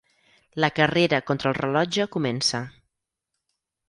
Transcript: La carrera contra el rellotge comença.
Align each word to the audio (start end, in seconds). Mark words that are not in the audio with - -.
La 0.63 0.69
carrera 0.77 1.19
contra 1.27 1.51
el 1.51 1.57
rellotge 1.59 2.07
comença. 2.15 2.63